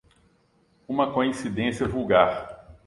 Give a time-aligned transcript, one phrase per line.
[0.87, 2.75] Uma coincidência vulgar